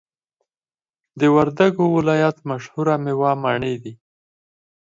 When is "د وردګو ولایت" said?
1.19-2.37